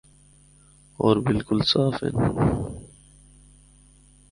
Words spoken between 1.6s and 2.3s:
صاف ہن۔